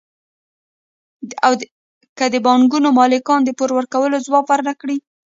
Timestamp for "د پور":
3.43-3.69